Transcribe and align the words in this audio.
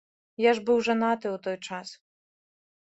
Я 0.43 0.51
ж 0.59 0.63
быў 0.69 0.81
жанаты 0.89 1.25
ў 1.35 1.45
той 1.47 1.57
час. 1.69 1.87